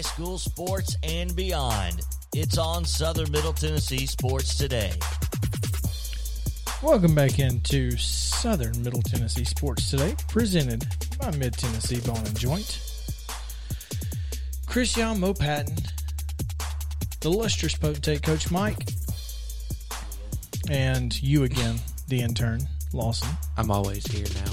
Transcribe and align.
school 0.00 0.38
sports 0.38 0.96
and 1.02 1.34
beyond. 1.34 2.00
It's 2.34 2.58
on 2.58 2.84
Southern 2.84 3.30
Middle 3.30 3.52
Tennessee 3.52 4.06
Sports 4.06 4.56
Today. 4.56 4.92
Welcome 6.82 7.14
back 7.14 7.38
into 7.38 7.96
Southern 7.96 8.82
Middle 8.82 9.00
Tennessee 9.02 9.44
Sports 9.44 9.90
Today, 9.90 10.14
presented 10.28 10.86
by 11.18 11.30
Mid 11.36 11.54
Tennessee 11.54 12.00
Bone 12.00 12.18
and 12.18 12.38
Joint. 12.38 12.80
Christian 14.66 15.18
Mo 15.20 15.32
Patton, 15.32 15.76
the 17.20 17.30
lustrous 17.30 17.74
potentate 17.74 18.22
Coach 18.22 18.50
Mike, 18.50 18.88
and 20.68 21.20
you 21.22 21.44
again, 21.44 21.76
the 22.08 22.20
intern, 22.20 22.60
Lawson. 22.92 23.30
I'm 23.56 23.70
always 23.70 24.06
here 24.06 24.26
now. 24.34 24.52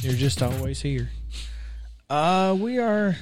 You're 0.00 0.14
just 0.14 0.42
always 0.42 0.80
here. 0.80 1.10
Uh, 2.08 2.56
we 2.58 2.78
are 2.78 3.16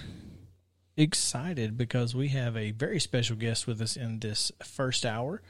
excited 0.98 1.78
because 1.78 2.14
we 2.14 2.28
have 2.28 2.56
a 2.56 2.72
very 2.72 2.98
special 2.98 3.36
guest 3.36 3.68
with 3.68 3.80
us 3.80 3.96
in 3.96 4.18
this 4.18 4.50
first 4.64 5.06
hour, 5.06 5.40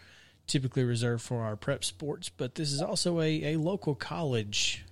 typically 0.46 0.84
reserved 0.84 1.22
for 1.22 1.42
our 1.42 1.56
prep 1.56 1.82
sports, 1.82 2.28
but 2.28 2.54
this 2.54 2.70
is 2.70 2.82
also 2.82 3.20
a, 3.20 3.54
a 3.54 3.56
local 3.56 3.94
college 3.94 4.84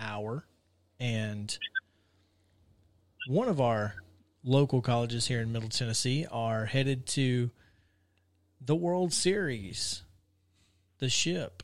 hour. 0.00 0.44
And 0.98 1.56
one 3.28 3.48
of 3.48 3.60
our 3.60 3.94
local 4.42 4.82
colleges 4.82 5.28
here 5.28 5.40
in 5.40 5.52
Middle 5.52 5.68
Tennessee 5.68 6.26
are 6.30 6.66
headed 6.66 7.06
to 7.08 7.50
the 8.60 8.74
World 8.74 9.12
Series, 9.12 10.02
the 10.98 11.08
ship. 11.08 11.62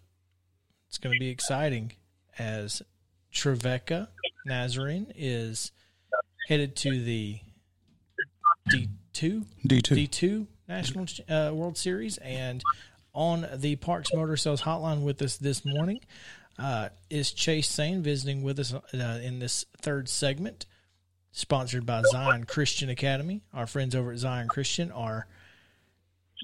It's 0.89 0.99
going 0.99 1.15
to 1.15 1.21
be 1.21 1.31
exciting 1.31 1.93
as 2.39 2.81
Trevecca 3.33 4.09
Nazarene 4.47 5.13
is 5.17 5.73
headed 6.49 6.77
to 6.77 7.03
the 7.03 7.41
D 8.71 8.89
two 9.13 9.45
D 9.67 9.81
two 9.81 9.95
D 9.95 10.07
two 10.07 10.47
National 10.69 11.07
uh, 11.29 11.51
World 11.53 11.77
Series, 11.77 12.19
and 12.19 12.63
on 13.13 13.47
the 13.55 13.77
Parks 13.77 14.13
Motor 14.15 14.37
Sales 14.37 14.63
Hotline 14.63 15.03
with 15.03 15.21
us 15.23 15.37
this 15.37 15.65
morning 15.65 16.01
uh, 16.59 16.91
is 17.09 17.33
Chase 17.33 17.69
Sain 17.69 18.03
visiting 18.03 18.43
with 18.43 18.59
us 18.59 18.73
uh, 18.73 19.21
in 19.23 19.39
this 19.39 19.65
third 19.81 20.09
segment, 20.09 20.67
sponsored 21.33 21.87
by 21.87 22.03
Zion 22.11 22.45
Christian 22.45 22.89
Academy. 22.89 23.43
Our 23.53 23.67
friends 23.67 23.95
over 23.95 24.13
at 24.13 24.19
Zion 24.19 24.49
Christian 24.49 24.93
are 24.93 25.27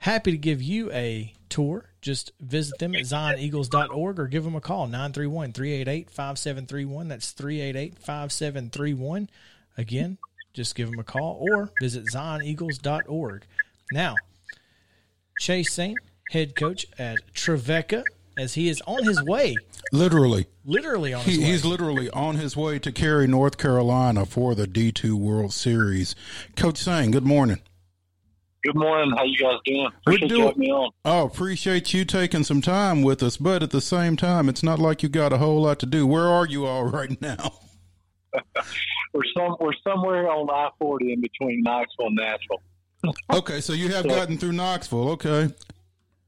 happy 0.00 0.32
to 0.32 0.38
give 0.38 0.62
you 0.62 0.90
a 0.92 1.32
tour. 1.48 1.90
Just 2.00 2.32
visit 2.40 2.78
them 2.78 2.94
at 2.94 3.02
zioneagles.org 3.02 4.18
or 4.18 4.26
give 4.26 4.44
them 4.44 4.56
a 4.56 4.60
call 4.60 4.86
931 4.86 5.52
388 5.52 6.10
5731. 6.10 7.08
That's 7.08 7.30
388 7.32 7.98
5731. 7.98 9.30
Again, 9.78 10.18
just 10.56 10.74
give 10.74 10.90
them 10.90 10.98
a 10.98 11.04
call 11.04 11.46
or 11.52 11.70
visit 11.80 12.04
zioneagles.org. 12.06 13.44
Now, 13.92 14.16
Chase 15.38 15.72
Sain, 15.72 15.96
head 16.30 16.56
coach 16.56 16.86
at 16.98 17.18
Trevecca, 17.34 18.02
as 18.38 18.54
he 18.54 18.68
is 18.68 18.82
on 18.86 19.04
his 19.04 19.22
way. 19.22 19.54
Literally. 19.92 20.46
Literally 20.64 21.12
on 21.12 21.22
his 21.24 21.36
he, 21.36 21.42
way. 21.42 21.50
He's 21.50 21.64
literally 21.64 22.10
on 22.10 22.36
his 22.36 22.56
way 22.56 22.78
to 22.78 22.90
Cary, 22.90 23.26
North 23.26 23.58
Carolina 23.58 24.24
for 24.24 24.54
the 24.54 24.66
D2 24.66 25.12
World 25.12 25.52
Series. 25.52 26.16
Coach 26.56 26.78
Sain, 26.78 27.10
good 27.10 27.26
morning. 27.26 27.60
Good 28.64 28.76
morning. 28.76 29.14
How 29.14 29.24
you 29.24 29.36
guys 29.36 29.58
doing? 29.64 29.86
Appreciate 29.86 30.30
We're 30.30 30.36
doing, 30.36 30.54
you 30.56 30.60
me 30.60 30.70
on. 30.72 30.90
Oh, 31.04 31.26
appreciate 31.26 31.92
you 31.92 32.06
taking 32.06 32.44
some 32.44 32.62
time 32.62 33.02
with 33.02 33.22
us, 33.22 33.36
but 33.36 33.62
at 33.62 33.70
the 33.70 33.82
same 33.82 34.16
time, 34.16 34.48
it's 34.48 34.62
not 34.62 34.78
like 34.78 35.02
you 35.02 35.10
got 35.10 35.34
a 35.34 35.38
whole 35.38 35.60
lot 35.60 35.78
to 35.80 35.86
do. 35.86 36.06
Where 36.06 36.26
are 36.26 36.46
you 36.46 36.64
all 36.64 36.84
right 36.84 37.20
now? 37.20 37.52
we're 39.14 39.22
some 39.36 39.56
we're 39.60 39.72
somewhere 39.86 40.28
on 40.30 40.48
I 40.50 40.70
forty 40.78 41.12
in 41.12 41.20
between 41.20 41.62
Knoxville 41.62 42.06
and 42.06 42.16
Nashville. 42.16 42.62
okay, 43.32 43.60
so 43.60 43.72
you 43.72 43.88
have 43.88 44.02
so, 44.02 44.08
gotten 44.08 44.38
through 44.38 44.52
Knoxville. 44.52 45.10
Okay. 45.10 45.48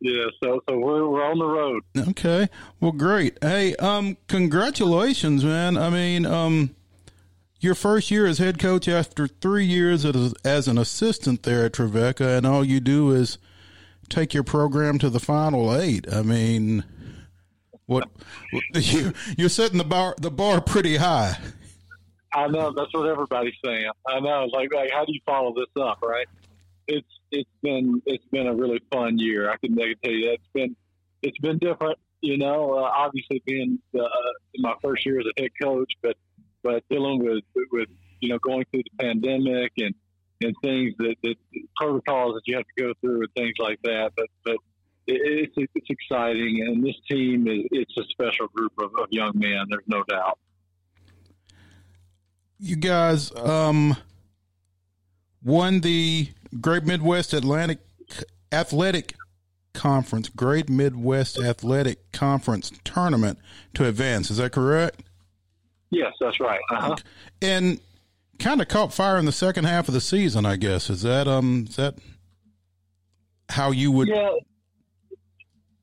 Yeah, 0.00 0.26
so 0.42 0.60
so 0.68 0.78
we're 0.78 1.08
we're 1.08 1.24
on 1.24 1.38
the 1.38 1.46
road. 1.46 1.82
Okay. 2.10 2.48
Well, 2.80 2.92
great. 2.92 3.36
Hey, 3.42 3.74
um, 3.76 4.16
congratulations, 4.28 5.44
man. 5.44 5.76
I 5.76 5.90
mean, 5.90 6.24
um, 6.24 6.74
your 7.60 7.74
first 7.74 8.10
year 8.10 8.26
as 8.26 8.38
head 8.38 8.58
coach 8.58 8.86
after 8.86 9.26
three 9.26 9.64
years 9.64 10.04
as, 10.04 10.34
as 10.44 10.68
an 10.68 10.78
assistant 10.78 11.42
there 11.42 11.64
at 11.64 11.72
Trevecca, 11.72 12.36
and 12.36 12.46
all 12.46 12.64
you 12.64 12.78
do 12.78 13.10
is 13.10 13.38
take 14.08 14.32
your 14.32 14.44
program 14.44 14.98
to 15.00 15.10
the 15.10 15.20
final 15.20 15.74
eight. 15.74 16.06
I 16.12 16.22
mean, 16.22 16.84
what 17.86 18.08
you 18.74 19.12
you're 19.36 19.48
setting 19.48 19.78
the 19.78 19.84
bar 19.84 20.14
the 20.18 20.30
bar 20.30 20.60
pretty 20.60 20.96
high. 20.96 21.36
I 22.32 22.48
know 22.48 22.72
that's 22.76 22.92
what 22.92 23.08
everybody's 23.08 23.54
saying. 23.64 23.90
I 24.06 24.20
know. 24.20 24.48
Like, 24.52 24.72
like, 24.72 24.90
how 24.92 25.04
do 25.04 25.12
you 25.12 25.20
follow 25.24 25.54
this 25.54 25.82
up, 25.82 25.98
right? 26.02 26.26
It's 26.86 27.08
it's 27.30 27.50
been 27.62 28.02
it's 28.06 28.24
been 28.30 28.46
a 28.46 28.54
really 28.54 28.80
fun 28.92 29.18
year. 29.18 29.50
I 29.50 29.56
can, 29.56 29.78
I 29.80 29.86
can 29.86 29.94
tell 30.02 30.12
you 30.12 30.26
that 30.26 30.34
it's 30.34 30.48
been 30.54 30.76
it's 31.22 31.38
been 31.38 31.58
different. 31.58 31.98
You 32.20 32.38
know, 32.38 32.74
uh, 32.74 32.90
obviously 32.96 33.42
being 33.46 33.78
uh, 33.98 34.04
my 34.58 34.74
first 34.82 35.06
year 35.06 35.20
as 35.20 35.26
a 35.26 35.40
head 35.40 35.50
coach, 35.60 35.92
but 36.02 36.16
but 36.62 36.82
dealing 36.90 37.24
with 37.24 37.44
with 37.72 37.88
you 38.20 38.30
know 38.30 38.38
going 38.38 38.64
through 38.70 38.82
the 38.82 39.04
pandemic 39.04 39.72
and 39.78 39.94
and 40.40 40.54
things 40.62 40.94
that, 40.98 41.16
that 41.22 41.34
protocols 41.76 42.34
that 42.34 42.42
you 42.46 42.56
have 42.56 42.64
to 42.76 42.82
go 42.82 42.92
through 43.00 43.22
and 43.22 43.32
things 43.34 43.54
like 43.58 43.78
that. 43.84 44.12
But 44.16 44.26
but 44.44 44.56
it, 45.06 45.48
it's 45.56 45.70
it's 45.74 45.90
exciting, 45.90 46.64
and 46.66 46.84
this 46.84 46.96
team 47.10 47.46
is 47.48 47.66
it's 47.70 47.96
a 47.98 48.04
special 48.10 48.48
group 48.48 48.72
of, 48.78 48.90
of 48.98 49.06
young 49.10 49.32
men. 49.34 49.66
There's 49.70 49.84
no 49.86 50.02
doubt 50.04 50.38
you 52.58 52.76
guys 52.76 53.34
um, 53.36 53.96
won 55.42 55.80
the 55.80 56.28
Great 56.60 56.84
Midwest 56.84 57.32
Atlantic 57.32 57.78
Athletic 58.52 59.14
Conference, 59.74 60.28
Great 60.28 60.68
Midwest 60.68 61.38
Athletic 61.38 62.10
Conference 62.12 62.72
tournament 62.84 63.38
to 63.74 63.86
advance. 63.86 64.30
Is 64.30 64.38
that 64.38 64.52
correct? 64.52 65.02
Yes, 65.90 66.12
that's 66.20 66.40
right. 66.40 66.60
Uh-huh. 66.70 66.96
And 67.40 67.80
kind 68.38 68.60
of 68.60 68.68
caught 68.68 68.92
fire 68.92 69.18
in 69.18 69.24
the 69.24 69.32
second 69.32 69.64
half 69.64 69.88
of 69.88 69.94
the 69.94 70.00
season, 70.00 70.46
I 70.46 70.56
guess. 70.56 70.90
Is 70.90 71.02
that 71.02 71.26
um 71.26 71.66
is 71.68 71.76
that 71.76 71.96
how 73.48 73.70
you 73.70 73.90
would 73.92 74.08
Yeah. 74.08 74.30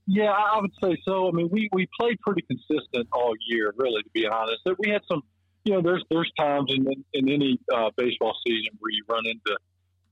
Yeah, 0.08 0.30
I 0.30 0.60
would 0.62 0.72
say 0.84 0.96
so. 1.04 1.28
I 1.28 1.32
mean, 1.32 1.50
we, 1.52 1.68
we 1.72 1.88
played 2.00 2.20
pretty 2.22 2.44
consistent 2.44 3.08
all 3.12 3.34
year, 3.48 3.74
really, 3.76 4.04
to 4.04 4.10
be 4.14 4.28
honest. 4.28 4.62
We 4.78 4.92
had 4.92 5.02
some 5.10 5.24
you 5.66 5.74
know, 5.74 5.82
there's 5.82 6.04
there's 6.10 6.32
times 6.40 6.72
in 6.74 6.86
in 7.14 7.30
any 7.30 7.60
uh, 7.74 7.90
baseball 7.98 8.36
season 8.48 8.78
where 8.80 8.92
you 8.92 9.04
run 9.10 9.26
into 9.26 9.58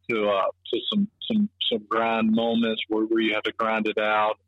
to 0.09 0.27
uh, 0.27 0.47
to 0.73 0.79
some 0.91 1.07
some 1.27 1.49
some 1.71 1.85
grind 1.87 2.31
moments 2.31 2.81
where, 2.89 3.05
where 3.05 3.21
you 3.21 3.33
have 3.35 3.43
to 3.43 3.53
grind 3.53 3.87
it 3.87 3.99
out, 3.99 4.39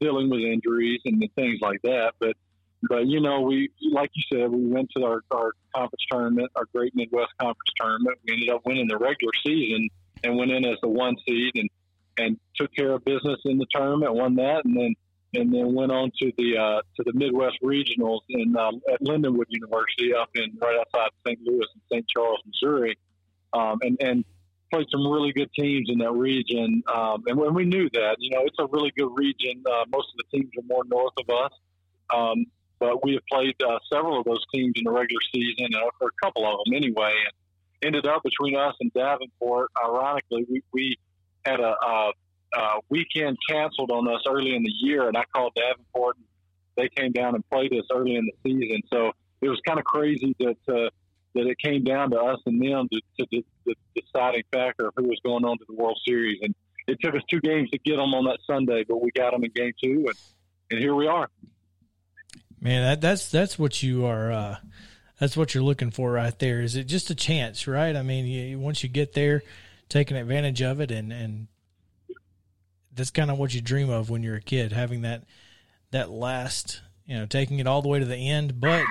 dealing 0.00 0.30
with 0.30 0.40
injuries 0.40 1.00
and 1.06 1.24
things 1.34 1.58
like 1.62 1.80
that. 1.82 2.12
But 2.20 2.36
but 2.82 3.06
you 3.06 3.20
know, 3.20 3.40
we 3.40 3.70
like 3.90 4.10
you 4.14 4.22
said, 4.32 4.50
we 4.50 4.66
went 4.66 4.90
to 4.96 5.04
our, 5.04 5.22
our 5.30 5.52
conference 5.74 6.04
tournament, 6.10 6.50
our 6.56 6.66
Great 6.74 6.94
Midwest 6.94 7.32
Conference 7.40 7.72
tournament. 7.80 8.18
We 8.26 8.34
ended 8.34 8.50
up 8.50 8.60
winning 8.66 8.86
the 8.86 8.98
regular 8.98 9.32
season 9.44 9.88
and 10.22 10.36
went 10.36 10.50
in 10.50 10.66
as 10.66 10.76
the 10.82 10.88
one 10.88 11.16
seed 11.26 11.52
and 11.56 11.70
and 12.18 12.38
took 12.56 12.74
care 12.74 12.92
of 12.92 13.04
business 13.04 13.40
in 13.46 13.56
the 13.56 13.66
tournament, 13.74 14.14
won 14.14 14.34
that, 14.36 14.66
and 14.66 14.76
then 14.76 14.94
and 15.34 15.52
then 15.52 15.74
went 15.74 15.92
on 15.92 16.10
to 16.20 16.32
the 16.38 16.56
uh, 16.56 16.80
to 16.96 17.04
the 17.04 17.12
Midwest 17.14 17.58
Regionals 17.62 18.20
in 18.28 18.56
um, 18.56 18.80
at 18.92 19.00
Lindenwood 19.02 19.46
University 19.48 20.14
up 20.14 20.30
in 20.34 20.56
right 20.60 20.78
outside 20.78 21.10
St. 21.26 21.38
Louis 21.44 21.66
and 21.74 21.82
St. 21.92 22.06
Charles, 22.08 22.40
Missouri, 22.46 22.98
um, 23.52 23.78
and 23.82 23.96
and 24.00 24.24
played 24.72 24.86
some 24.90 25.06
really 25.06 25.32
good 25.32 25.50
teams 25.52 25.88
in 25.90 25.98
that 25.98 26.12
region. 26.12 26.82
Um, 26.92 27.24
and 27.26 27.36
when 27.36 27.54
we 27.54 27.64
knew 27.64 27.88
that, 27.92 28.16
you 28.20 28.30
know, 28.30 28.42
it's 28.44 28.56
a 28.58 28.66
really 28.66 28.92
good 28.96 29.10
region. 29.16 29.62
Uh, 29.66 29.84
most 29.88 30.08
of 30.12 30.18
the 30.18 30.38
teams 30.38 30.50
are 30.56 30.62
more 30.68 30.84
north 30.84 31.14
of 31.18 31.28
us. 31.28 31.52
Um, 32.14 32.46
but 32.80 33.04
we 33.04 33.12
have 33.12 33.22
played 33.30 33.54
uh, 33.62 33.78
several 33.92 34.18
of 34.18 34.24
those 34.24 34.44
teams 34.52 34.72
in 34.76 34.84
the 34.84 34.90
regular 34.90 35.20
season, 35.32 35.68
or 35.74 36.08
a 36.08 36.26
couple 36.26 36.46
of 36.46 36.64
them 36.64 36.74
anyway, 36.74 37.12
and 37.12 37.94
ended 37.94 38.06
up 38.06 38.22
between 38.22 38.56
us 38.56 38.74
and 38.80 38.92
Davenport. 38.94 39.70
Ironically, 39.84 40.46
we, 40.50 40.62
we 40.72 40.96
had 41.44 41.60
a, 41.60 41.74
a, 41.84 42.12
a 42.54 42.80
weekend 42.88 43.36
canceled 43.48 43.90
on 43.90 44.08
us 44.08 44.22
early 44.28 44.54
in 44.54 44.62
the 44.62 44.72
year, 44.80 45.06
and 45.08 45.16
I 45.16 45.24
called 45.34 45.52
Davenport. 45.54 46.16
And 46.16 46.24
they 46.76 46.88
came 46.88 47.12
down 47.12 47.34
and 47.34 47.48
played 47.50 47.72
us 47.72 47.84
early 47.92 48.16
in 48.16 48.26
the 48.26 48.32
season, 48.50 48.82
so 48.92 49.12
it 49.40 49.48
was 49.48 49.60
kind 49.66 49.78
of 49.78 49.84
crazy 49.84 50.34
that 50.38 50.56
uh, 50.68 50.90
that 51.34 51.46
it 51.46 51.58
came 51.58 51.84
down 51.84 52.10
to 52.10 52.18
us 52.18 52.40
and 52.46 52.60
them 52.60 52.88
to, 52.90 53.00
to, 53.18 53.26
to 53.26 53.42
the 53.66 53.74
deciding 53.94 54.42
factor 54.52 54.88
of 54.88 54.94
who 54.96 55.04
was 55.04 55.20
going 55.24 55.44
on 55.44 55.58
to 55.58 55.64
the 55.68 55.74
World 55.74 55.98
Series. 56.06 56.38
And 56.42 56.54
it 56.86 56.98
took 57.00 57.14
us 57.14 57.22
two 57.30 57.40
games 57.40 57.70
to 57.70 57.78
get 57.78 57.96
them 57.96 58.14
on 58.14 58.24
that 58.24 58.38
Sunday, 58.46 58.84
but 58.88 59.00
we 59.00 59.10
got 59.12 59.32
them 59.32 59.44
in 59.44 59.50
game 59.54 59.72
two, 59.82 60.06
and, 60.06 60.16
and 60.70 60.80
here 60.80 60.94
we 60.94 61.06
are. 61.06 61.28
Man, 62.60 62.82
that, 62.82 63.00
that's 63.00 63.30
that's 63.30 63.58
what 63.58 63.82
you 63.82 64.06
are. 64.06 64.32
Uh, 64.32 64.56
that's 65.18 65.36
what 65.36 65.54
you're 65.54 65.62
looking 65.62 65.90
for 65.90 66.12
right 66.12 66.36
there. 66.38 66.60
Is 66.60 66.76
it 66.76 66.84
just 66.84 67.10
a 67.10 67.14
chance, 67.14 67.66
right? 67.66 67.94
I 67.94 68.02
mean, 68.02 68.26
you, 68.26 68.58
once 68.58 68.82
you 68.82 68.88
get 68.88 69.12
there, 69.12 69.42
taking 69.88 70.16
advantage 70.16 70.62
of 70.62 70.80
it, 70.80 70.90
and 70.90 71.12
and 71.12 71.46
that's 72.94 73.10
kind 73.10 73.30
of 73.30 73.38
what 73.38 73.54
you 73.54 73.60
dream 73.60 73.90
of 73.90 74.10
when 74.10 74.22
you're 74.22 74.36
a 74.36 74.40
kid, 74.40 74.72
having 74.72 75.02
that 75.02 75.24
that 75.90 76.10
last, 76.10 76.80
you 77.06 77.16
know, 77.16 77.26
taking 77.26 77.58
it 77.58 77.66
all 77.66 77.82
the 77.82 77.88
way 77.88 77.98
to 77.98 78.04
the 78.04 78.28
end, 78.28 78.60
but 78.60 78.86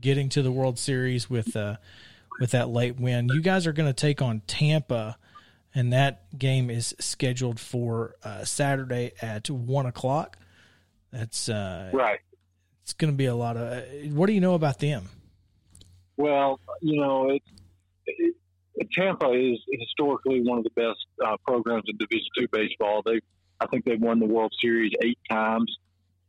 getting 0.00 0.28
to 0.30 0.42
the 0.42 0.52
World 0.52 0.78
Series 0.78 1.28
with 1.28 1.56
uh, 1.56 1.76
with 2.40 2.50
that 2.52 2.68
late 2.68 2.98
win. 2.98 3.28
You 3.32 3.40
guys 3.40 3.66
are 3.66 3.72
going 3.72 3.88
to 3.88 3.94
take 3.94 4.22
on 4.22 4.42
Tampa, 4.46 5.16
and 5.74 5.92
that 5.92 6.38
game 6.38 6.70
is 6.70 6.94
scheduled 7.00 7.60
for 7.60 8.14
uh, 8.22 8.44
Saturday 8.44 9.12
at 9.20 9.50
one 9.50 9.86
o'clock. 9.86 10.38
That's 11.12 11.48
uh, 11.48 11.90
right. 11.92 12.20
It's 12.82 12.92
going 12.92 13.12
to 13.12 13.16
be 13.16 13.26
a 13.26 13.34
lot 13.34 13.56
of. 13.56 13.84
What 14.12 14.26
do 14.26 14.32
you 14.32 14.40
know 14.40 14.54
about 14.54 14.78
them? 14.78 15.08
Well, 16.16 16.58
you 16.80 17.00
know, 17.00 17.30
it, 17.30 17.42
it, 18.06 18.34
Tampa 18.92 19.30
is 19.32 19.58
historically 19.70 20.42
one 20.42 20.58
of 20.58 20.64
the 20.64 20.70
best 20.70 21.06
uh, 21.24 21.36
programs 21.46 21.84
in 21.88 21.96
Division 21.96 22.28
Two 22.36 22.48
baseball. 22.52 23.02
They, 23.04 23.20
I 23.60 23.66
think, 23.66 23.84
they've 23.84 24.00
won 24.00 24.20
the 24.20 24.26
World 24.26 24.52
Series 24.60 24.92
eight 25.02 25.18
times. 25.30 25.76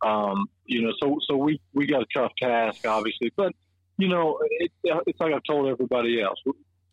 Um, 0.01 0.49
you 0.65 0.81
know, 0.81 0.93
so 1.01 1.19
so 1.27 1.35
we 1.35 1.59
we 1.73 1.85
got 1.85 2.01
a 2.01 2.07
tough 2.13 2.31
task, 2.41 2.85
obviously, 2.87 3.31
but 3.35 3.53
you 3.97 4.07
know, 4.07 4.39
it, 4.49 4.71
it's 4.83 5.19
like 5.19 5.33
I've 5.33 5.43
told 5.43 5.67
everybody 5.67 6.21
else. 6.21 6.39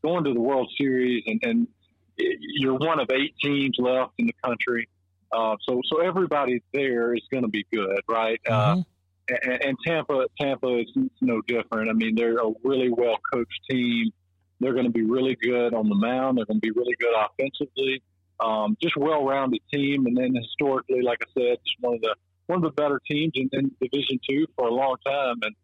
Going 0.02 0.24
to 0.24 0.34
the 0.34 0.40
World 0.40 0.70
Series, 0.76 1.22
and, 1.26 1.40
and 1.42 1.68
you're 2.16 2.74
one 2.74 3.00
of 3.00 3.08
eight 3.10 3.34
teams 3.42 3.76
left 3.78 4.12
in 4.18 4.26
the 4.26 4.34
country, 4.44 4.88
uh, 5.32 5.56
so 5.66 5.80
so 5.86 6.00
everybody 6.00 6.62
there 6.72 7.14
is 7.14 7.22
going 7.30 7.44
to 7.44 7.48
be 7.48 7.64
good, 7.72 8.00
right? 8.08 8.40
Uh, 8.48 8.52
mm-hmm. 8.52 8.80
Uh, 8.80 9.36
and, 9.42 9.64
and 9.64 9.76
Tampa, 9.84 10.26
Tampa 10.40 10.78
is 10.78 10.86
no 11.20 11.40
different. 11.42 11.90
I 11.90 11.92
mean, 11.92 12.14
they're 12.14 12.38
a 12.38 12.52
really 12.62 12.90
well 12.90 13.16
coached 13.32 13.60
team. 13.70 14.12
They're 14.60 14.72
going 14.72 14.86
to 14.86 14.92
be 14.92 15.02
really 15.02 15.36
good 15.40 15.74
on 15.74 15.88
the 15.88 15.94
mound. 15.94 16.38
They're 16.38 16.46
going 16.46 16.60
to 16.60 16.66
be 16.66 16.70
really 16.70 16.94
good 16.98 17.14
offensively. 17.14 18.02
Um, 18.38 18.76
just 18.82 18.96
well-rounded 18.96 19.60
team, 19.72 20.06
and 20.06 20.16
then 20.16 20.34
historically, 20.34 21.00
like 21.02 21.18
I 21.22 21.40
said, 21.40 21.58
just 21.64 21.76
one 21.80 21.94
of 21.94 22.00
the 22.02 22.14
one 22.46 22.58
of 22.58 22.62
the 22.62 22.70
better 22.70 23.00
teams 23.10 23.32
in, 23.34 23.48
in 23.52 23.70
Division 23.80 24.20
Two 24.28 24.46
for 24.56 24.68
a 24.68 24.74
long 24.74 24.96
time. 25.04 25.36
And 25.42 25.54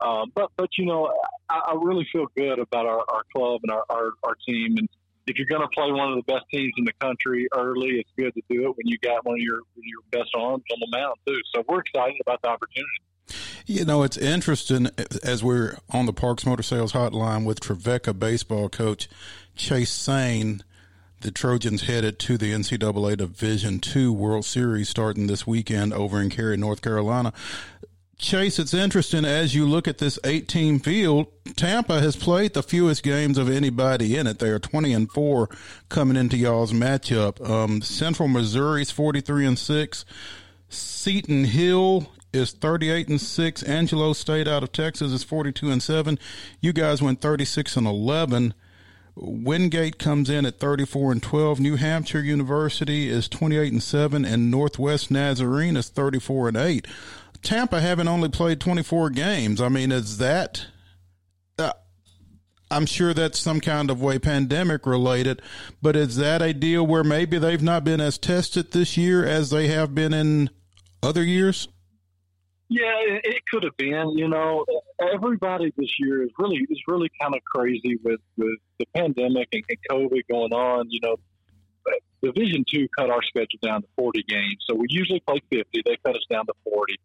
um, 0.00 0.32
but 0.34 0.50
but 0.56 0.68
you 0.76 0.86
know, 0.86 1.12
I, 1.48 1.72
I 1.72 1.74
really 1.80 2.06
feel 2.12 2.26
good 2.36 2.58
about 2.58 2.86
our, 2.86 3.02
our 3.08 3.22
club 3.34 3.60
and 3.64 3.72
our, 3.72 3.84
our, 3.88 4.10
our 4.22 4.36
team. 4.46 4.76
And 4.76 4.88
if 5.26 5.36
you're 5.36 5.46
going 5.46 5.62
to 5.62 5.68
play 5.68 5.90
one 5.90 6.12
of 6.12 6.16
the 6.16 6.32
best 6.32 6.44
teams 6.52 6.72
in 6.76 6.84
the 6.84 6.92
country 7.00 7.48
early, 7.54 8.00
it's 8.00 8.10
good 8.16 8.34
to 8.34 8.42
do 8.48 8.68
it 8.68 8.76
when 8.76 8.86
you 8.86 8.98
got 8.98 9.24
one 9.24 9.36
of 9.36 9.42
your 9.42 9.60
your 9.76 10.02
best 10.10 10.30
arms 10.36 10.64
on 10.72 10.78
the 10.80 10.96
mound 10.96 11.16
too. 11.26 11.40
So 11.54 11.64
we're 11.66 11.80
excited 11.80 12.20
about 12.20 12.42
the 12.42 12.48
opportunity. 12.48 13.07
You 13.70 13.84
know, 13.84 14.02
it's 14.02 14.16
interesting 14.16 14.88
as 15.22 15.44
we're 15.44 15.76
on 15.90 16.06
the 16.06 16.12
Parks 16.14 16.46
Motor 16.46 16.62
Sales 16.62 16.94
Hotline 16.94 17.44
with 17.44 17.60
Trevecca 17.60 18.14
baseball 18.14 18.70
coach 18.70 19.10
Chase 19.56 19.92
Sain. 19.92 20.64
The 21.20 21.30
Trojans 21.30 21.82
headed 21.82 22.18
to 22.20 22.38
the 22.38 22.50
NCAA 22.50 23.18
Division 23.18 23.82
II 23.94 24.08
World 24.08 24.46
Series 24.46 24.88
starting 24.88 25.26
this 25.26 25.46
weekend 25.46 25.92
over 25.92 26.18
in 26.18 26.30
Cary, 26.30 26.56
North 26.56 26.80
Carolina. 26.80 27.34
Chase, 28.16 28.58
it's 28.58 28.72
interesting 28.72 29.26
as 29.26 29.54
you 29.54 29.66
look 29.66 29.86
at 29.86 29.98
this 29.98 30.18
18 30.24 30.78
field. 30.78 31.26
Tampa 31.54 32.00
has 32.00 32.16
played 32.16 32.54
the 32.54 32.62
fewest 32.62 33.02
games 33.02 33.36
of 33.36 33.50
anybody 33.50 34.16
in 34.16 34.26
it. 34.26 34.38
They 34.38 34.48
are 34.48 34.58
20 34.58 34.94
and 34.94 35.12
4 35.12 35.46
coming 35.90 36.16
into 36.16 36.38
y'all's 36.38 36.72
matchup. 36.72 37.46
Um, 37.46 37.82
Central 37.82 38.28
Missouri's 38.28 38.90
43 38.90 39.44
and 39.44 39.58
6. 39.58 40.06
Seton 40.70 41.44
Hill 41.44 42.08
is 42.32 42.52
38 42.52 43.08
and 43.08 43.20
6. 43.20 43.62
Angelo 43.62 44.12
State 44.12 44.48
out 44.48 44.62
of 44.62 44.72
Texas 44.72 45.12
is 45.12 45.24
42 45.24 45.70
and 45.70 45.82
7. 45.82 46.18
You 46.60 46.72
guys 46.72 47.02
went 47.02 47.20
36 47.20 47.76
and 47.76 47.86
11. 47.86 48.54
Wingate 49.20 49.98
comes 49.98 50.30
in 50.30 50.46
at 50.46 50.60
34 50.60 51.12
and 51.12 51.22
12. 51.22 51.60
New 51.60 51.76
Hampshire 51.76 52.20
University 52.20 53.08
is 53.08 53.28
28 53.28 53.72
and 53.72 53.82
7 53.82 54.24
and 54.24 54.50
Northwest 54.50 55.10
Nazarene 55.10 55.76
is 55.76 55.88
34 55.88 56.48
and 56.48 56.56
8. 56.56 56.86
Tampa 57.42 57.80
having 57.80 58.08
only 58.08 58.28
played 58.28 58.60
24 58.60 59.10
games. 59.10 59.60
I 59.60 59.68
mean, 59.68 59.92
is 59.92 60.18
that 60.18 60.66
uh, 61.58 61.72
I'm 62.70 62.86
sure 62.86 63.14
that's 63.14 63.38
some 63.38 63.60
kind 63.60 63.90
of 63.90 64.02
way 64.02 64.18
pandemic 64.18 64.86
related, 64.86 65.40
but 65.80 65.96
is 65.96 66.16
that 66.16 66.42
a 66.42 66.52
deal 66.52 66.86
where 66.86 67.04
maybe 67.04 67.38
they've 67.38 67.62
not 67.62 67.84
been 67.84 68.00
as 68.00 68.18
tested 68.18 68.72
this 68.72 68.96
year 68.96 69.24
as 69.24 69.50
they 69.50 69.68
have 69.68 69.94
been 69.94 70.12
in 70.12 70.50
other 71.02 71.24
years? 71.24 71.68
Yeah, 72.70 72.92
it, 72.98 73.42
could 73.50 73.62
have 73.62 73.76
been. 73.78 74.10
You 74.18 74.28
know, 74.28 74.66
everybody 75.00 75.72
this 75.76 75.90
year 75.98 76.22
is 76.22 76.30
really 76.38 76.66
is 76.68 76.80
really 76.86 77.10
kind 77.20 77.34
of 77.34 77.42
crazy 77.44 77.98
with 78.02 78.20
with 78.36 78.58
the 78.78 78.86
pandemic 78.94 79.48
and, 79.52 79.64
and 79.68 79.78
COVID 79.90 80.20
going 80.30 80.52
on. 80.52 80.86
You 80.90 81.00
know, 81.02 81.16
Division 82.22 82.64
two 82.70 82.86
cut 82.98 83.10
our 83.10 83.22
schedule 83.22 83.58
down 83.62 83.82
to 83.82 83.88
forty 83.96 84.22
games, 84.28 84.58
so 84.68 84.74
we 84.76 84.86
usually 84.90 85.20
play 85.20 85.40
fifty. 85.50 85.82
They 85.84 85.96
cut 86.04 86.16
us 86.16 86.26
down 86.30 86.46
to 86.46 86.52
forty. 86.64 86.96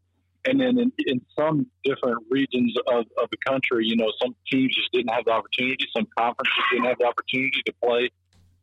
And 0.45 0.59
then 0.59 0.77
in, 0.77 0.91
in 1.07 1.21
some 1.39 1.67
different 1.85 2.25
regions 2.29 2.75
of, 2.87 3.05
of 3.17 3.29
the 3.31 3.37
country, 3.47 3.85
you 3.85 3.95
know, 3.95 4.11
some 4.21 4.35
teams 4.51 4.75
just 4.75 4.91
didn't 4.91 5.13
have 5.13 5.23
the 5.23 5.31
opportunity. 5.31 5.85
Some 5.95 6.05
conferences 6.17 6.53
didn't 6.69 6.85
have 6.85 6.97
the 6.99 7.05
opportunity 7.05 7.61
to 7.65 7.73
play 7.81 8.09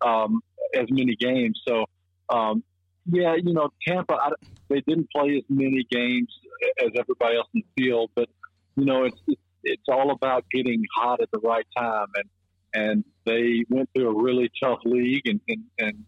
um, 0.03 0.43
as 0.75 0.87
many 0.91 1.17
games. 1.17 1.59
So, 1.67 1.87
um, 2.29 2.63
yeah, 3.07 3.35
you 3.37 3.53
know, 3.53 3.71
Tampa, 3.87 4.15
I, 4.15 4.31
they 4.69 4.83
didn't 4.87 5.09
play 5.11 5.37
as 5.37 5.45
many 5.49 5.87
games 5.91 6.29
as 6.85 6.91
everybody 6.99 7.37
else 7.37 7.49
in 7.55 7.63
the 7.63 7.83
field, 7.83 8.11
but 8.15 8.29
you 8.77 8.85
know, 8.85 9.05
it's 9.05 9.21
it's, 9.27 9.41
it's 9.65 9.83
all 9.89 10.11
about 10.11 10.45
getting 10.51 10.83
hot 10.97 11.21
at 11.21 11.31
the 11.33 11.41
right 11.41 11.67
time, 11.77 12.09
and 12.15 12.25
and 12.73 13.05
they 13.25 13.65
went 13.69 13.89
through 13.95 14.09
a 14.09 14.23
really 14.23 14.51
tough 14.63 14.81
league 14.85 15.27
and 15.27 15.41
and, 15.49 15.65
and 15.79 16.05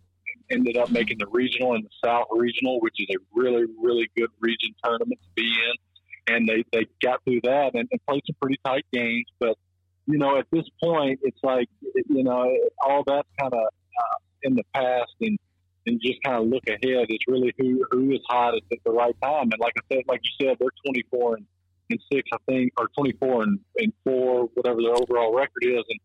ended 0.51 0.77
up 0.77 0.91
making 0.91 1.19
the 1.19 1.27
regional 1.29 1.75
and 1.75 1.85
the 1.85 1.91
South 2.05 2.27
Regional, 2.31 2.81
which 2.81 2.95
is 2.99 3.07
a 3.11 3.19
really 3.35 3.65
really 3.81 4.09
good 4.17 4.31
region 4.41 4.75
tournament 4.85 5.21
to 5.23 5.29
be 5.35 5.49
in, 5.49 6.35
and 6.35 6.49
they 6.49 6.65
they 6.73 6.87
got 7.03 7.23
through 7.25 7.41
that 7.45 7.71
and, 7.75 7.89
and 7.91 8.07
played 8.07 8.23
some 8.27 8.37
pretty 8.41 8.59
tight 8.65 8.87
games, 8.93 9.27
but. 9.39 9.57
You 10.05 10.19
know, 10.19 10.37
at 10.37 10.47
this 10.51 10.65
point, 10.83 11.21
it's 11.23 11.39
like 11.45 11.69
you 11.81 12.25
know 12.25 12.53
all 12.85 13.05
that's 13.07 13.29
kind 13.41 13.53
of 13.53 13.61
uh, 13.61 14.17
in 14.43 14.57
the 14.57 14.65
past, 14.75 15.13
and 15.21 15.39
and 15.87 16.01
just 16.01 16.23
kind 16.25 16.43
of 16.43 16.49
look 16.49 16.63
ahead. 16.69 17.07
It's 17.09 17.25
really 17.27 17.53
who 17.59 17.85
who 17.91 18.13
is 18.13 18.21
hot 18.29 18.55
at 18.55 18.63
the 18.85 18.91
right 18.91 19.15
time. 19.23 19.51
And 19.53 19.61
like 19.61 19.75
I 19.77 19.95
said, 19.95 20.03
like 20.09 20.21
you 20.23 20.47
said, 20.47 20.57
they're 20.61 20.69
24 20.87 21.37
and, 21.37 21.47
and 21.91 22.01
six, 22.13 22.29
I 22.33 22.39
think, 22.47 22.73
or 22.79 22.89
24 22.97 23.43
and, 23.43 23.59
and 23.79 23.93
four, 24.05 24.49
whatever 24.55 24.81
their 24.81 24.95
overall 24.95 25.35
record 25.35 25.65
is. 25.65 25.85
And 25.89 26.01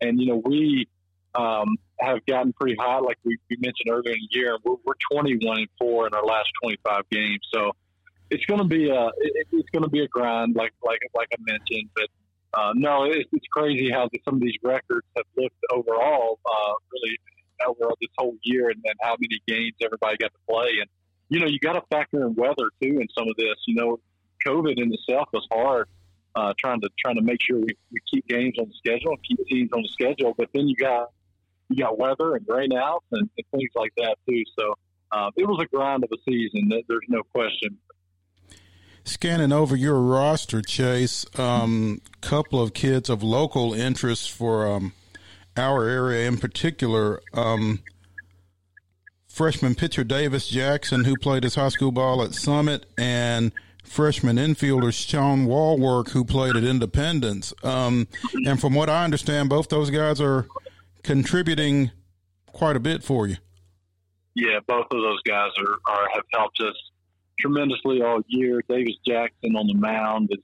and 0.00 0.20
you 0.20 0.26
know 0.26 0.42
we 0.44 0.88
um, 1.34 1.76
have 2.00 2.24
gotten 2.26 2.52
pretty 2.52 2.76
hot, 2.78 3.04
like 3.04 3.18
we, 3.24 3.36
we 3.48 3.56
mentioned 3.56 3.90
earlier 3.90 4.14
in 4.14 4.20
the 4.20 4.38
year. 4.38 4.58
We're, 4.64 4.76
we're 4.84 4.94
21 5.12 5.58
and 5.58 5.68
four 5.78 6.06
in 6.06 6.14
our 6.14 6.24
last 6.24 6.48
25 6.62 7.02
games, 7.10 7.40
so 7.54 7.72
it's 8.30 8.44
going 8.46 8.60
to 8.60 8.66
be 8.66 8.88
a 8.88 9.06
it, 9.18 9.46
it's 9.52 9.70
going 9.70 9.84
to 9.84 9.90
be 9.90 10.02
a 10.02 10.08
grind, 10.08 10.56
like 10.56 10.72
like 10.84 11.00
like 11.14 11.28
I 11.32 11.40
mentioned. 11.40 11.90
But 11.94 12.08
uh, 12.54 12.72
no, 12.74 13.04
it's, 13.04 13.28
it's 13.32 13.46
crazy 13.52 13.90
how 13.90 14.08
some 14.24 14.34
of 14.34 14.40
these 14.40 14.58
records 14.62 15.06
have 15.16 15.26
looked 15.36 15.54
overall. 15.72 16.38
Uh, 16.44 16.72
really 16.92 17.18
this 18.00 18.10
whole 18.18 18.36
year 18.42 18.68
and, 18.70 18.80
then 18.84 18.94
how 19.02 19.16
many 19.18 19.40
games 19.46 19.74
everybody 19.84 20.16
got 20.16 20.32
to 20.32 20.38
play. 20.48 20.78
And, 20.80 20.88
you 21.28 21.40
know, 21.40 21.46
you 21.46 21.58
got 21.58 21.74
to 21.74 21.82
factor 21.90 22.26
in 22.26 22.34
weather 22.34 22.70
too 22.82 22.98
in 23.00 23.06
some 23.16 23.28
of 23.28 23.36
this. 23.36 23.56
You 23.66 23.74
know, 23.74 24.00
COVID 24.46 24.80
in 24.80 24.92
itself 24.92 25.28
was 25.32 25.46
hard, 25.52 25.88
uh, 26.34 26.54
trying 26.58 26.80
to 26.80 26.88
trying 26.98 27.16
to 27.16 27.22
make 27.22 27.38
sure 27.42 27.58
we, 27.58 27.76
we 27.92 27.98
keep 28.12 28.26
games 28.26 28.54
on 28.58 28.68
the 28.68 28.74
schedule 28.74 29.16
keep 29.22 29.38
teams 29.46 29.70
on 29.74 29.82
the 29.82 29.88
schedule. 29.88 30.34
But 30.36 30.48
then 30.54 30.68
you 30.68 30.76
got 30.76 31.10
you 31.68 31.76
got 31.76 31.98
weather 31.98 32.34
and 32.34 32.46
rainouts 32.46 33.00
and, 33.12 33.28
and 33.36 33.46
things 33.52 33.70
like 33.74 33.92
that 33.96 34.16
too. 34.28 34.42
So 34.58 34.74
uh, 35.12 35.30
it 35.36 35.46
was 35.46 35.60
a 35.62 35.66
grind 35.74 36.04
of 36.04 36.10
a 36.12 36.30
season. 36.30 36.68
There's 36.68 37.00
no 37.08 37.22
question. 37.34 37.78
Scanning 39.04 39.52
over 39.52 39.74
your 39.74 39.98
roster, 39.98 40.60
Chase, 40.60 41.24
um, 41.38 42.00
couple 42.20 42.60
of 42.60 42.74
kids 42.74 43.08
of 43.08 43.22
local 43.22 43.72
interest 43.72 44.30
for 44.30 44.68
um, 44.68 44.92
our 45.56 45.88
area 45.88 46.26
in 46.28 46.38
particular, 46.38 47.20
um, 47.34 47.80
freshman 49.28 49.74
pitcher 49.74 50.04
Davis 50.04 50.48
Jackson, 50.48 51.04
who 51.04 51.16
played 51.16 51.44
his 51.44 51.54
high 51.54 51.68
school 51.68 51.92
ball 51.92 52.22
at 52.22 52.34
Summit, 52.34 52.86
and 52.98 53.52
freshman 53.84 54.36
infielder 54.36 54.92
Sean 54.92 55.46
Wallwork, 55.46 56.10
who 56.10 56.24
played 56.24 56.56
at 56.56 56.64
Independence. 56.64 57.52
Um, 57.62 58.08
and 58.46 58.60
from 58.60 58.74
what 58.74 58.88
I 58.88 59.04
understand, 59.04 59.48
both 59.48 59.68
those 59.68 59.90
guys 59.90 60.20
are 60.20 60.46
contributing 61.02 61.90
quite 62.46 62.76
a 62.76 62.80
bit 62.80 63.02
for 63.02 63.26
you. 63.26 63.36
Yeah, 64.34 64.60
both 64.66 64.86
of 64.90 65.02
those 65.02 65.20
guys 65.26 65.50
are, 65.58 65.92
are 65.92 66.08
have 66.14 66.24
helped 66.32 66.60
us 66.60 66.76
tremendously 67.38 68.02
all 68.02 68.20
year. 68.28 68.62
Davis 68.68 68.94
Jackson 69.06 69.56
on 69.56 69.66
the 69.66 69.74
mound 69.74 70.30
is 70.30 70.38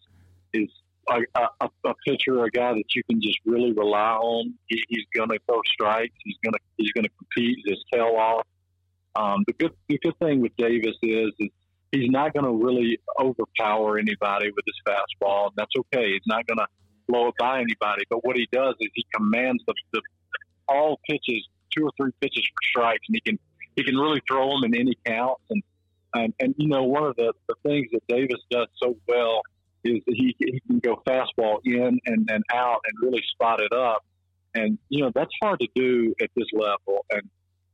is 0.53 0.71
a, 1.09 1.69
a, 1.85 1.95
pitcher, 2.07 2.45
a 2.45 2.51
guy 2.51 2.73
that 2.75 2.95
you 2.95 3.03
can 3.09 3.21
just 3.21 3.39
really 3.45 3.73
rely 3.73 4.13
on. 4.15 4.55
He, 4.67 4.83
he's 4.89 5.05
going 5.15 5.29
to 5.31 5.39
throw 5.47 5.61
strikes. 5.65 6.15
He's 6.25 6.37
going 6.45 6.55
to 6.55 6.59
he's 6.77 6.93
going 6.93 7.05
to 7.05 7.11
compete 7.11 7.59
his 7.67 7.79
tail 7.93 8.17
off. 8.19 8.47
Um, 9.15 9.45
the 9.47 9.53
good 9.55 9.73
the 9.89 9.99
good 10.03 10.19
thing 10.19 10.41
with 10.41 10.57
Davis 10.57 10.97
is 11.03 11.33
is 11.39 11.49
he's 11.93 12.11
not 12.11 12.35
going 12.35 12.45
to 12.45 12.65
really 12.65 12.99
overpower 13.21 13.99
anybody 13.99 14.51
with 14.51 14.65
his 14.67 14.81
fastball, 14.87 15.47
and 15.49 15.53
that's 15.57 15.73
okay. 15.79 16.13
He's 16.13 16.27
not 16.27 16.47
going 16.47 16.59
to 16.59 16.67
blow 17.09 17.29
it 17.29 17.35
by 17.39 17.61
anybody. 17.61 18.05
But 18.11 18.25
what 18.25 18.37
he 18.37 18.49
does 18.53 18.75
is 18.81 18.89
he 18.95 19.07
commands 19.15 19.63
the, 19.67 19.75
the 19.93 20.03
all 20.69 20.99
pitches, 21.09 21.47
two 21.77 21.85
or 21.85 21.91
three 21.97 22.13
pitches 22.21 22.45
for 22.45 22.69
strikes, 22.71 23.07
and 23.09 23.17
he 23.17 23.21
can 23.21 23.39
he 23.77 23.85
can 23.85 23.97
really 23.97 24.21
throw 24.29 24.51
them 24.51 24.65
in 24.65 24.81
any 24.81 24.99
count. 25.05 25.39
And 25.51 25.63
and, 26.15 26.35
and 26.41 26.55
you 26.59 26.69
know 26.69 26.85
one 26.85 27.05
of 27.05 27.17
the, 27.17 27.33
the 27.49 27.55
things 27.63 27.89
that 27.93 28.03
Davis 28.09 28.41
does 28.51 28.69
so 28.83 28.97
well 29.07 29.43
is 29.87 30.03
that 30.07 30.15
he 30.15 30.35
he 30.39 30.61
can 30.67 30.79
go 30.81 31.03
fastball 31.07 31.59
in 31.65 31.99
and, 32.07 32.31
and 32.31 32.45
out 32.53 32.81
and 32.87 33.09
really 33.09 33.23
spot 33.33 33.61
it 33.61 33.73
up. 33.73 34.05
And 34.55 34.79
you 34.89 35.03
know 35.03 35.13
that's 35.15 35.33
hard 35.43 35.61
to 35.61 35.69
do 35.75 36.15
at 36.21 36.31
this 36.37 36.49
level. 36.53 37.05
And 37.11 37.23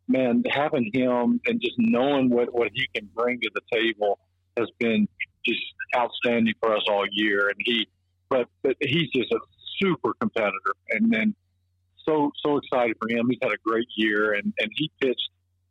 man, 0.08 0.44
having 0.50 0.90
him 0.92 1.40
and 1.46 1.60
just 1.60 1.74
knowing 1.78 2.30
what, 2.30 2.52
what 2.52 2.70
he 2.72 2.86
can 2.94 3.08
bring 3.14 3.40
to 3.40 3.50
the 3.54 3.62
table 3.72 4.18
has 4.56 4.68
been 4.78 5.08
just 5.46 5.62
outstanding 5.96 6.54
for 6.60 6.76
us 6.76 6.82
all 6.88 7.04
year. 7.10 7.48
And 7.48 7.56
he, 7.64 7.88
but, 8.28 8.48
but 8.62 8.76
he's 8.80 9.10
just 9.14 9.32
a 9.32 9.38
super 9.80 10.12
competitor 10.20 10.74
and 10.90 11.12
then 11.12 11.34
so, 12.06 12.32
so 12.44 12.58
excited 12.58 12.96
for 13.00 13.08
him. 13.08 13.28
He's 13.30 13.38
had 13.42 13.52
a 13.52 13.58
great 13.64 13.88
year 13.96 14.34
and, 14.34 14.52
and 14.58 14.70
he 14.74 14.90
pitched 15.00 15.30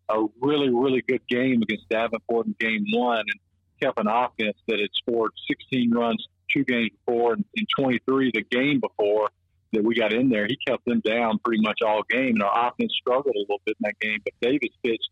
a 0.10 0.26
really, 0.42 0.70
really 0.70 1.04
good 1.08 1.26
game 1.28 1.62
against 1.62 1.88
Davenport 1.90 2.48
in 2.48 2.56
game 2.60 2.86
one 2.94 3.20
and 3.20 3.40
kept 3.82 4.00
an 4.00 4.08
offense 4.08 4.58
that 4.68 4.80
had 4.80 4.90
scored 4.94 5.32
16 5.48 5.92
runs 5.92 6.28
two 6.54 6.64
games 6.64 6.92
before 7.06 7.34
and, 7.34 7.46
and 7.56 7.68
23 7.78 8.32
the 8.34 8.44
game 8.44 8.80
before 8.80 9.30
that 9.74 9.84
we 9.84 9.96
got 9.96 10.12
in 10.12 10.30
there, 10.30 10.48
he 10.48 10.58
kept 10.68 10.84
them 10.86 11.00
down 11.00 11.40
pretty 11.46 11.62
much 11.62 11.80
all 11.86 12.02
game. 12.10 12.36
And 12.36 12.44
our 12.44 12.70
offense 12.70 12.94
struggled 13.00 13.36
a 13.36 13.40
little 13.40 13.62
bit 13.66 13.78
in 13.80 13.86
that 13.86 14.00
game, 14.00 14.20
but 14.24 14.34
Davis 14.42 14.76
pitched 14.84 15.10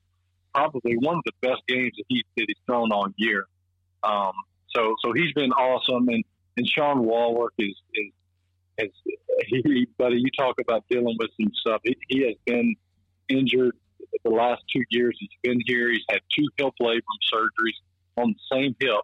probably 0.53 0.97
one 0.97 1.17
of 1.17 1.23
the 1.25 1.31
best 1.41 1.61
games 1.67 1.93
that, 1.97 2.03
he, 2.09 2.23
that 2.35 2.45
he's 2.47 2.57
thrown 2.65 2.91
all 2.91 3.07
year. 3.15 3.45
Um, 4.03 4.33
so, 4.75 4.95
so 5.03 5.13
he's 5.13 5.31
been 5.33 5.51
awesome. 5.51 6.09
And, 6.09 6.23
and 6.57 6.67
Sean 6.67 7.05
Wallwork 7.05 7.49
is, 7.57 7.75
is, 7.93 8.11
is 8.79 8.91
he, 9.47 9.87
buddy, 9.97 10.17
you 10.17 10.29
talk 10.37 10.55
about 10.59 10.83
dealing 10.89 11.15
with 11.17 11.29
some 11.39 11.51
stuff. 11.61 11.81
He, 11.83 11.95
he 12.09 12.23
has 12.23 12.35
been 12.45 12.75
injured 13.29 13.75
the 14.23 14.31
last 14.31 14.61
two 14.73 14.83
years 14.89 15.15
he's 15.19 15.29
been 15.43 15.59
here. 15.65 15.89
He's 15.91 16.03
had 16.09 16.19
two 16.35 16.47
hip 16.57 16.73
labrum 16.81 17.01
surgeries 17.33 17.77
on 18.19 18.35
the 18.35 18.55
same 18.55 18.75
hip. 18.79 19.01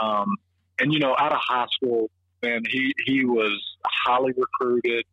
Um, 0.00 0.36
and, 0.78 0.92
you 0.92 0.98
know, 0.98 1.14
out 1.18 1.32
of 1.32 1.38
high 1.40 1.66
school, 1.70 2.10
man, 2.42 2.62
he, 2.68 2.92
he 3.06 3.24
was 3.24 3.60
highly 3.84 4.32
recruited, 4.36 5.04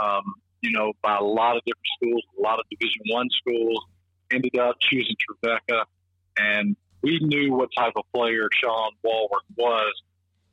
um, 0.00 0.34
you 0.60 0.70
know, 0.72 0.92
by 1.02 1.16
a 1.16 1.22
lot 1.22 1.56
of 1.56 1.62
different 1.64 1.86
schools, 1.96 2.22
a 2.38 2.42
lot 2.42 2.58
of 2.58 2.64
Division 2.70 3.02
One 3.10 3.28
schools. 3.30 3.84
Ended 4.32 4.58
up 4.58 4.76
choosing 4.80 5.14
Trevecca, 5.20 5.84
and 6.38 6.74
we 7.02 7.18
knew 7.20 7.52
what 7.52 7.68
type 7.76 7.92
of 7.96 8.04
player 8.14 8.48
Sean 8.50 8.92
Wallwork 9.04 9.44
was, 9.58 9.92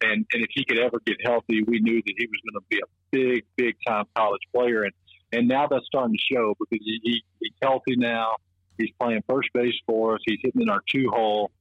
and 0.01 0.25
and 0.33 0.43
if 0.43 0.49
he 0.53 0.65
could 0.65 0.79
ever 0.79 0.99
get 1.05 1.15
healthy, 1.23 1.63
we 1.63 1.79
knew 1.79 2.01
that 2.05 2.13
he 2.17 2.27
was 2.27 2.41
going 2.43 2.61
to 2.61 2.65
be 2.67 2.79
a 2.79 2.89
big, 3.11 3.45
big 3.55 3.75
time 3.87 4.03
college 4.17 4.41
player, 4.53 4.83
and 4.83 4.91
and 5.31 5.47
now 5.47 5.65
that's 5.67 5.85
starting 5.85 6.13
to 6.13 6.35
show 6.35 6.55
because 6.59 6.85
he, 6.85 6.99
he 7.03 7.23
he's 7.39 7.53
healthy 7.61 7.95
now. 7.95 8.35
He's 8.77 8.89
playing 8.99 9.23
first 9.29 9.47
base 9.53 9.75
for 9.87 10.15
us. 10.15 10.21
He's 10.25 10.39
hitting 10.43 10.63
in 10.63 10.69
our 10.69 10.81
two 10.93 11.09
hole, 11.09 11.51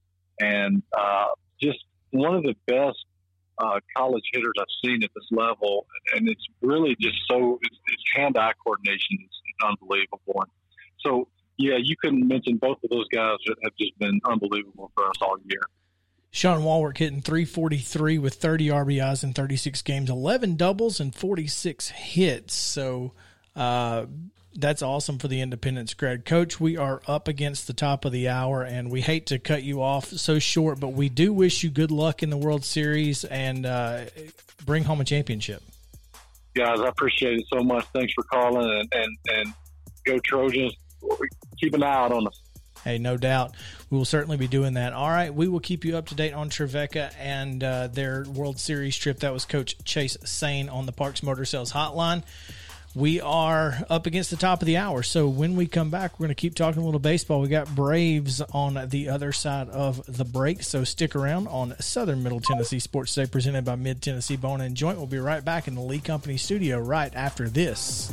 and 0.40 0.82
uh, 0.96 1.28
just 1.60 1.78
one 2.10 2.34
of 2.34 2.42
the 2.42 2.54
best 2.66 3.04
uh, 3.58 3.80
college 3.96 4.24
hitters 4.32 4.52
I've 4.58 4.66
seen 4.84 5.02
at 5.02 5.10
this 5.14 5.26
level, 5.30 5.86
and 6.14 6.28
it's 6.28 6.44
really 6.62 6.96
just 7.00 7.18
so 7.30 7.58
it's, 7.62 7.76
it's 7.88 8.02
hand-eye 8.14 8.52
coordination 8.64 9.18
is, 9.24 9.30
unbelievable. 9.64 10.34
And 10.36 10.50
so, 11.00 11.26
yeah, 11.56 11.78
you 11.82 11.96
couldn't 12.00 12.28
mention 12.28 12.58
both 12.58 12.78
of 12.84 12.90
those 12.90 13.08
guys 13.12 13.38
have 13.64 13.72
just 13.76 13.98
been 13.98 14.20
unbelievable 14.24 14.92
for 14.94 15.08
us 15.08 15.16
all 15.20 15.36
year. 15.46 15.62
Sean 16.30 16.60
Wallwork 16.60 16.98
hitting 16.98 17.22
343 17.22 18.18
with 18.18 18.34
30 18.34 18.68
RBIs 18.68 19.24
in 19.24 19.32
36 19.32 19.82
games, 19.82 20.10
11 20.10 20.54
doubles 20.54 21.00
and 21.00 21.12
46 21.12 21.88
hits. 21.88 22.54
So 22.54 23.14
uh, 23.56 24.06
that's 24.58 24.82
awesome 24.82 25.18
for 25.18 25.28
the 25.28 25.40
Independence 25.40 25.94
grad. 25.94 26.24
Coach, 26.24 26.58
we 26.58 26.76
are 26.76 27.00
up 27.06 27.28
against 27.28 27.68
the 27.68 27.72
top 27.72 28.04
of 28.04 28.10
the 28.10 28.28
hour, 28.28 28.62
and 28.62 28.90
we 28.90 29.00
hate 29.00 29.26
to 29.26 29.38
cut 29.38 29.62
you 29.62 29.80
off 29.80 30.08
so 30.08 30.40
short, 30.40 30.80
but 30.80 30.88
we 30.88 31.08
do 31.08 31.32
wish 31.32 31.62
you 31.62 31.70
good 31.70 31.92
luck 31.92 32.22
in 32.24 32.30
the 32.30 32.36
World 32.36 32.64
Series 32.64 33.24
and 33.24 33.64
uh, 33.64 34.04
bring 34.66 34.82
home 34.82 35.00
a 35.00 35.04
championship. 35.04 35.62
Guys, 36.54 36.80
I 36.80 36.88
appreciate 36.88 37.38
it 37.38 37.46
so 37.52 37.62
much. 37.62 37.86
Thanks 37.94 38.12
for 38.14 38.24
calling, 38.24 38.68
and, 38.68 38.92
and, 38.92 39.18
and 39.28 39.54
go 40.04 40.18
Trojans. 40.18 40.74
Keep 41.60 41.74
an 41.74 41.84
eye 41.84 41.94
out 41.94 42.12
on 42.12 42.26
us. 42.26 42.40
Hey, 42.82 42.98
no 42.98 43.16
doubt. 43.16 43.54
We 43.90 43.98
will 43.98 44.04
certainly 44.04 44.36
be 44.36 44.48
doing 44.48 44.74
that. 44.74 44.92
All 44.92 45.08
right. 45.08 45.32
We 45.32 45.46
will 45.48 45.60
keep 45.60 45.84
you 45.84 45.96
up 45.96 46.06
to 46.06 46.14
date 46.14 46.32
on 46.32 46.48
Trevecca 46.48 47.10
and 47.18 47.62
uh, 47.62 47.88
their 47.88 48.24
World 48.24 48.58
Series 48.58 48.96
trip. 48.96 49.20
That 49.20 49.32
was 49.32 49.44
Coach 49.44 49.76
Chase 49.84 50.16
Sain 50.24 50.68
on 50.68 50.86
the 50.86 50.92
Parks 50.92 51.22
Motor 51.22 51.44
Sales 51.44 51.72
Hotline 51.72 52.22
we 52.98 53.20
are 53.20 53.78
up 53.88 54.06
against 54.06 54.30
the 54.30 54.36
top 54.36 54.60
of 54.60 54.66
the 54.66 54.76
hour. 54.76 55.04
So 55.04 55.28
when 55.28 55.54
we 55.54 55.68
come 55.68 55.88
back, 55.88 56.18
we're 56.18 56.24
going 56.24 56.34
to 56.34 56.40
keep 56.40 56.56
talking 56.56 56.82
a 56.82 56.84
little 56.84 56.98
baseball. 56.98 57.40
We 57.40 57.48
got 57.48 57.72
Braves 57.72 58.40
on 58.40 58.88
the 58.88 59.08
other 59.08 59.30
side 59.30 59.68
of 59.68 60.02
the 60.08 60.24
break. 60.24 60.64
So 60.64 60.82
stick 60.82 61.14
around 61.14 61.46
on 61.46 61.76
Southern 61.78 62.24
Middle 62.24 62.40
Tennessee 62.40 62.80
Sports 62.80 63.14
Today, 63.14 63.30
presented 63.30 63.64
by 63.64 63.76
Mid 63.76 64.02
Tennessee 64.02 64.36
Bone 64.36 64.60
and 64.60 64.74
Joint. 64.74 64.98
We'll 64.98 65.06
be 65.06 65.18
right 65.18 65.44
back 65.44 65.68
in 65.68 65.76
the 65.76 65.80
Lee 65.80 66.00
Company 66.00 66.36
studio 66.36 66.80
right 66.80 67.14
after 67.14 67.48
this. 67.48 68.12